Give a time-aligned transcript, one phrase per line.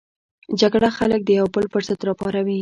[0.59, 2.59] جګړه خلک د یو بل پر ضد راپاروي